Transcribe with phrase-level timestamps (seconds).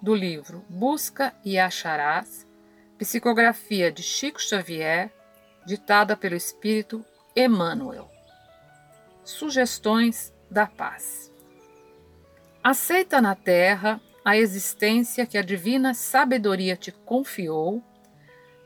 [0.00, 2.46] do livro Busca e Acharás,
[2.98, 5.12] psicografia de Chico Xavier,
[5.66, 8.10] ditada pelo Espírito Emmanuel.
[9.24, 11.32] Sugestões da Paz.
[12.62, 17.82] Aceita na terra a existência que a divina sabedoria te confiou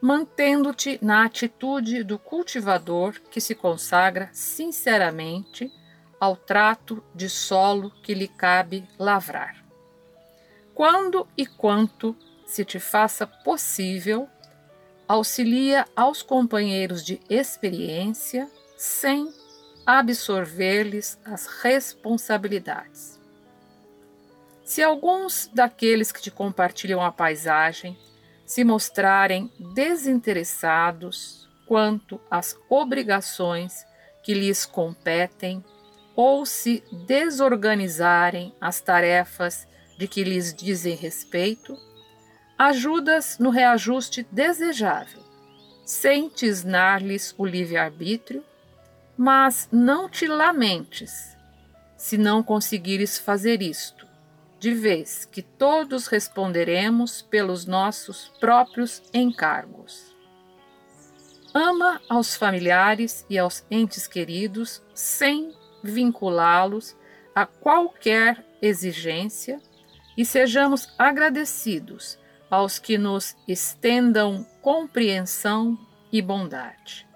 [0.02, 5.70] mantendo-te na atitude do cultivador que se consagra sinceramente
[6.18, 9.61] ao trato de solo que lhe cabe lavrar.
[10.74, 14.28] Quando e quanto se te faça possível,
[15.06, 19.32] auxilia aos companheiros de experiência sem
[19.84, 23.20] absorver-lhes as responsabilidades.
[24.64, 27.98] Se alguns daqueles que te compartilham a paisagem
[28.46, 33.84] se mostrarem desinteressados quanto às obrigações
[34.22, 35.64] que lhes competem
[36.14, 39.66] ou se desorganizarem as tarefas
[40.02, 41.78] de que lhes dizem respeito,
[42.58, 45.22] ajudas no reajuste desejável,
[45.84, 48.44] sem tisnar-lhes o livre-arbítrio,
[49.16, 51.36] mas não te lamentes
[51.96, 54.04] se não conseguires fazer isto,
[54.58, 60.12] de vez que todos responderemos pelos nossos próprios encargos.
[61.54, 66.96] Ama aos familiares e aos entes queridos sem vinculá-los
[67.32, 69.62] a qualquer exigência
[70.16, 72.18] e sejamos agradecidos
[72.50, 75.78] aos que nos estendam compreensão
[76.12, 77.06] e bondade.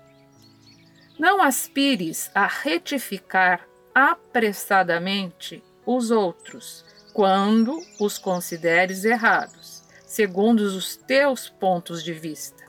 [1.18, 12.02] Não aspires a retificar apressadamente os outros quando os consideres errados, segundo os teus pontos
[12.04, 12.64] de vista.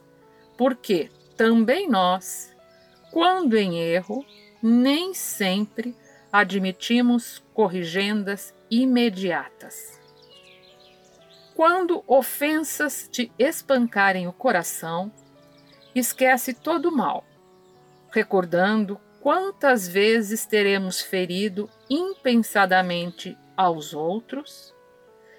[0.58, 2.56] Porque também nós,
[3.12, 4.26] quando em erro,
[4.64, 5.96] nem sempre
[6.32, 10.00] admitimos corrigendas imediatas.
[11.58, 15.12] Quando ofensas te espancarem o coração,
[15.96, 17.26] esquece todo o mal,
[18.12, 24.72] recordando quantas vezes teremos ferido impensadamente aos outros,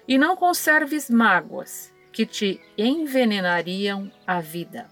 [0.05, 4.89] e não conserves mágoas que te envenenariam a vida.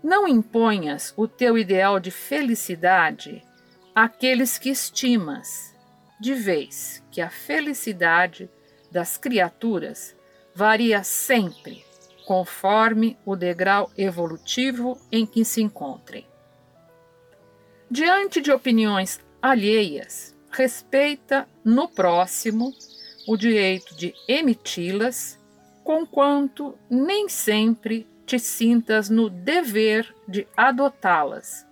[0.00, 3.42] Não imponhas o teu ideal de felicidade
[3.92, 5.74] àqueles que estimas,
[6.20, 8.48] de vez que a felicidade
[8.94, 10.14] das criaturas
[10.54, 11.84] varia sempre
[12.24, 16.24] conforme o degrau evolutivo em que se encontrem.
[17.90, 22.72] Diante de opiniões alheias, respeita no próximo
[23.26, 25.40] o direito de emiti-las,
[25.82, 31.66] conquanto nem sempre te sintas no dever de adotá-las,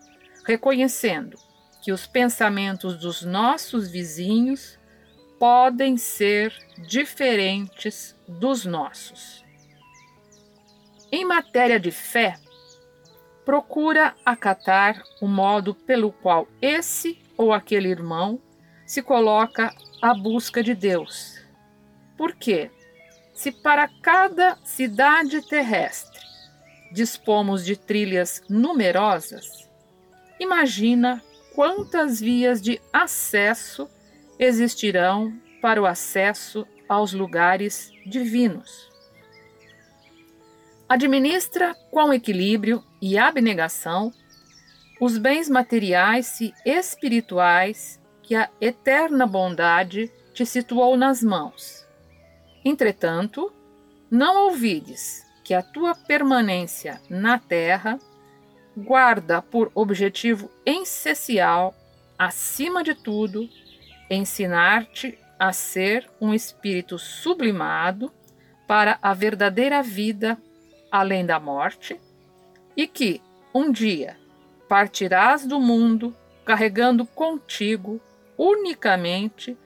[0.44, 1.39] reconhecendo
[1.83, 4.81] que os pensamentos dos nossos vizinhos
[5.42, 9.44] podem ser diferentes dos nossos.
[11.10, 12.36] Em matéria de fé,
[13.44, 18.41] procura acatar o modo pelo qual esse ou aquele irmão
[18.86, 21.44] se coloca à busca de Deus.
[22.16, 22.70] Por quê?
[23.34, 26.22] Se para cada cidade terrestre
[26.92, 29.69] dispomos de trilhas numerosas,
[30.38, 31.20] imagina
[31.53, 33.91] quantas vias de acesso
[34.38, 38.91] existirão para o acesso aos lugares divinos.
[40.88, 44.12] Administra com equilíbrio e abnegação
[45.01, 51.86] os bens materiais e espirituais que a eterna bondade te situou nas mãos.
[52.65, 53.53] Entretanto,
[54.10, 57.98] não ouvides que a tua permanência na terra
[58.77, 61.74] guarda por objetivo essencial,
[62.18, 63.48] acima de tudo,
[64.10, 68.13] ensinar-te a ser um espírito sublimado
[68.66, 70.39] para a verdadeira vida
[70.91, 71.99] além da morte,
[72.77, 73.21] e que,
[73.54, 74.16] um dia,
[74.69, 76.15] partirás do mundo
[76.45, 78.01] carregando contigo
[78.37, 79.57] unicamente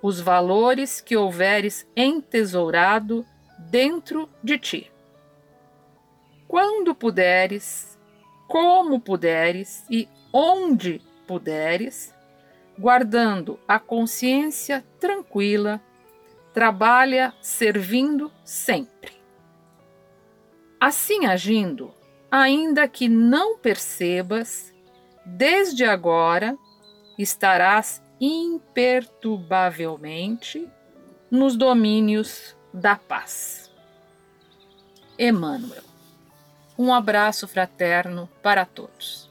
[0.00, 3.24] os valores que houveres entesourado
[3.58, 4.92] dentro de ti.
[6.48, 7.98] Quando puderes,
[8.48, 12.12] como puderes e onde puderes,
[12.78, 15.80] guardando a consciência tranquila,
[16.52, 19.12] trabalha servindo sempre.
[20.80, 21.94] Assim agindo,
[22.30, 24.74] ainda que não percebas,
[25.24, 26.56] desde agora
[27.18, 30.68] estarás imperturbavelmente
[31.30, 33.70] nos domínios da paz.
[35.18, 35.82] Emmanuel.
[36.78, 39.30] Um abraço fraterno para todos.